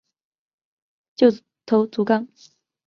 [1.15, 1.27] 旧
[1.67, 2.27] 头足纲